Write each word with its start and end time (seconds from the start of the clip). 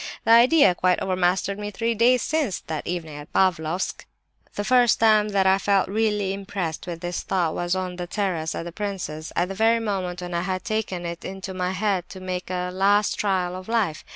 The 0.23 0.31
idea 0.31 0.73
quite 0.73 0.99
overmastered 0.99 1.59
me 1.59 1.69
three 1.69 1.93
days 1.93 2.23
since, 2.23 2.61
that 2.61 2.87
evening 2.87 3.17
at 3.17 3.31
Pavlofsk. 3.33 4.05
The 4.55 4.63
first 4.63 4.99
time 4.99 5.29
that 5.29 5.45
I 5.45 5.59
felt 5.59 5.89
really 5.89 6.33
impressed 6.33 6.87
with 6.87 7.01
this 7.01 7.21
thought 7.21 7.53
was 7.53 7.75
on 7.75 7.97
the 7.97 8.07
terrace 8.07 8.55
at 8.55 8.63
the 8.63 8.71
prince's, 8.71 9.31
at 9.35 9.49
the 9.49 9.53
very 9.53 9.79
moment 9.79 10.23
when 10.23 10.33
I 10.33 10.41
had 10.41 10.63
taken 10.63 11.05
it 11.05 11.23
into 11.23 11.53
my 11.53 11.73
head 11.73 12.09
to 12.09 12.19
make 12.19 12.49
a 12.49 12.71
last 12.73 13.19
trial 13.19 13.55
of 13.55 13.67
life. 13.67 14.03